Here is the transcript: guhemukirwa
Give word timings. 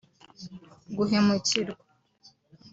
guhemukirwa 0.95 1.73